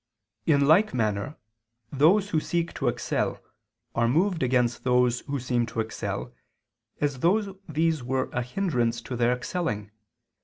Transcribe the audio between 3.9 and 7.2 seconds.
are moved against those who seem to excel, as